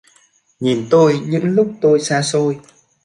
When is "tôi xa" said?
1.81-2.21